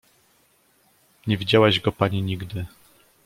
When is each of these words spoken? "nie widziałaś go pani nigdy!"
"nie 1.27 1.37
widziałaś 1.37 1.79
go 1.79 1.91
pani 1.91 2.21
nigdy!" 2.21 2.65